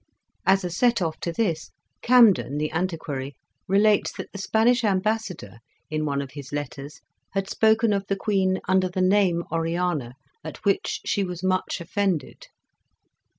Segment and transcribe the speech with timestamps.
[0.47, 1.69] As a set off to this,
[2.01, 3.35] Camden, the Antiquary,
[3.67, 5.59] relates that the Spanish Ambassador,
[5.91, 7.01] in one of his letters,
[7.33, 11.79] had spoken of the Queen" under the name of Oriana, at which she was much
[11.79, 12.47] offended."